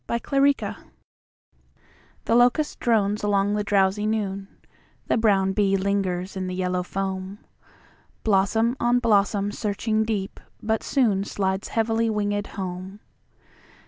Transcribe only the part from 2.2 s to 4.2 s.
THE LOCUST drones along the drowsy